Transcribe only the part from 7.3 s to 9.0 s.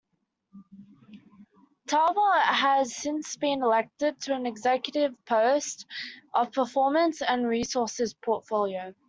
Resources Portfolio.